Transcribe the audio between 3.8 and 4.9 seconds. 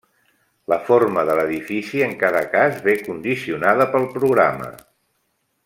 pel programa.